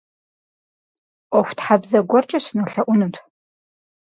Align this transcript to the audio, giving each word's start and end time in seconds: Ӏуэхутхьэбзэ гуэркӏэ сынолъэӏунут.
Ӏуэхутхьэбзэ 1.29 1.99
гуэркӏэ 2.09 2.39
сынолъэӏунут. 2.45 3.15